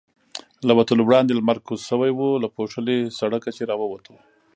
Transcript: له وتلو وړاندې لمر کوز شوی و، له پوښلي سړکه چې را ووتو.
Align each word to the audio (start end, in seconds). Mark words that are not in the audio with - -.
له 0.67 0.73
وتلو 0.77 1.01
وړاندې 1.05 1.33
لمر 1.39 1.57
کوز 1.67 1.81
شوی 1.89 2.11
و، 2.13 2.19
له 2.43 2.47
پوښلي 2.55 2.99
سړکه 3.19 3.49
چې 3.55 3.63
را 3.69 3.75
ووتو. 3.77 4.15